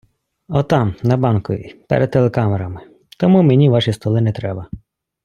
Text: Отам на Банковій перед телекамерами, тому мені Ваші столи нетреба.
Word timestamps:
Отам 0.49 0.95
на 1.03 1.17
Банковій 1.17 1.75
перед 1.89 2.11
телекамерами, 2.11 2.81
тому 3.19 3.41
мені 3.43 3.69
Ваші 3.69 3.93
столи 3.93 4.21
нетреба. 4.21 4.67